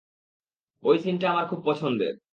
[0.83, 2.13] ওই সিনটা আমার খুব পছন্দের।